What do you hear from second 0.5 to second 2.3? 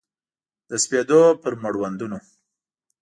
د سپېدو پر مړوندونو